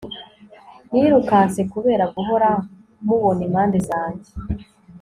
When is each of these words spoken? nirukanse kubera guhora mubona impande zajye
nirukanse 0.91 1.61
kubera 1.73 2.05
guhora 2.15 2.49
mubona 3.07 3.41
impande 3.47 3.77
zajye 3.87 4.31